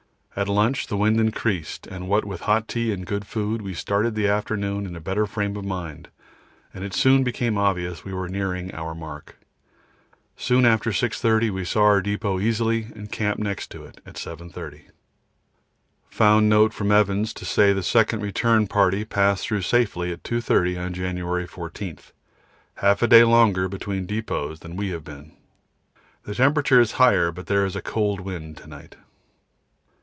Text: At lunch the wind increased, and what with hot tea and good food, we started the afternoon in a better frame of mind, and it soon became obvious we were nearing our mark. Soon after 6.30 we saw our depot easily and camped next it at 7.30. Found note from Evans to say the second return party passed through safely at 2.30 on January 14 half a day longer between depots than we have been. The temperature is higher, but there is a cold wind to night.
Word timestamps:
At 0.33 0.47
lunch 0.47 0.87
the 0.87 0.95
wind 0.95 1.19
increased, 1.19 1.87
and 1.87 2.07
what 2.07 2.23
with 2.23 2.39
hot 2.43 2.69
tea 2.69 2.93
and 2.93 3.05
good 3.05 3.27
food, 3.27 3.61
we 3.61 3.73
started 3.73 4.15
the 4.15 4.29
afternoon 4.29 4.85
in 4.85 4.95
a 4.95 5.01
better 5.01 5.25
frame 5.27 5.57
of 5.57 5.65
mind, 5.65 6.07
and 6.73 6.85
it 6.85 6.93
soon 6.93 7.25
became 7.25 7.57
obvious 7.57 8.05
we 8.05 8.13
were 8.13 8.29
nearing 8.29 8.73
our 8.73 8.95
mark. 8.95 9.37
Soon 10.37 10.65
after 10.65 10.91
6.30 10.91 11.49
we 11.51 11.65
saw 11.65 11.83
our 11.83 12.01
depot 12.01 12.39
easily 12.39 12.83
and 12.95 13.11
camped 13.11 13.43
next 13.43 13.75
it 13.75 13.99
at 14.05 14.13
7.30. 14.13 14.83
Found 16.11 16.47
note 16.47 16.73
from 16.73 16.93
Evans 16.93 17.33
to 17.33 17.43
say 17.43 17.73
the 17.73 17.83
second 17.83 18.21
return 18.21 18.67
party 18.67 19.03
passed 19.03 19.45
through 19.47 19.63
safely 19.63 20.13
at 20.13 20.23
2.30 20.23 20.79
on 20.81 20.93
January 20.93 21.45
14 21.45 21.97
half 22.75 23.01
a 23.01 23.07
day 23.07 23.25
longer 23.25 23.67
between 23.67 24.05
depots 24.05 24.59
than 24.61 24.77
we 24.77 24.91
have 24.91 25.03
been. 25.03 25.33
The 26.23 26.33
temperature 26.35 26.79
is 26.79 26.93
higher, 26.93 27.33
but 27.33 27.47
there 27.47 27.65
is 27.65 27.75
a 27.75 27.81
cold 27.81 28.21
wind 28.21 28.55
to 28.59 28.67
night. 28.67 28.95